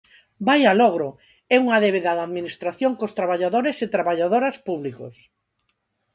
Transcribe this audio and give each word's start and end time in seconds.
¡Vaia 0.47 0.71
logro! 0.81 1.09
É 1.55 1.57
unha 1.65 1.81
débeda 1.85 2.11
da 2.17 2.23
Administración 2.29 2.91
cos 2.99 3.15
traballadores 3.19 3.77
e 3.85 3.93
traballadoras 3.95 4.55
públicos. 4.67 5.15